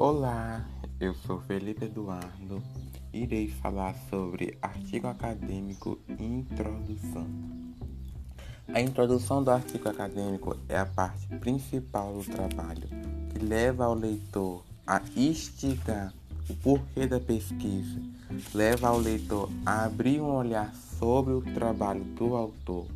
[0.00, 0.64] Olá,
[1.00, 2.62] eu sou Felipe Eduardo.
[3.12, 7.26] Irei falar sobre artigo acadêmico introdução.
[8.72, 12.88] A introdução do artigo acadêmico é a parte principal do trabalho,
[13.32, 16.14] que leva ao leitor a instigar
[16.48, 18.00] o porquê da pesquisa,
[18.54, 22.86] leva ao leitor a abrir um olhar sobre o trabalho do autor.